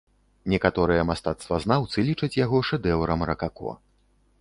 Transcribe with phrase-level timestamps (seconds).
[0.53, 3.81] Некаторыя мастацтвазнаўцы лічаць яго шэдэўрам ракако.